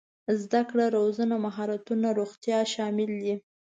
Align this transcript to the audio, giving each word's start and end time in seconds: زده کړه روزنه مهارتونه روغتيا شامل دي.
زده 0.41 0.61
کړه 0.69 0.85
روزنه 0.97 1.35
مهارتونه 1.45 2.07
روغتيا 2.19 2.59
شامل 2.73 3.11
دي. 3.21 3.35